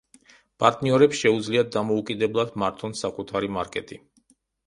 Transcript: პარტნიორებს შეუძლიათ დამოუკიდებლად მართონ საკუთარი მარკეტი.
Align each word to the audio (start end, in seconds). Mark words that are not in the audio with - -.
პარტნიორებს 0.61 1.19
შეუძლიათ 1.25 1.69
დამოუკიდებლად 1.75 2.57
მართონ 2.63 2.97
საკუთარი 3.03 3.53
მარკეტი. 3.59 4.01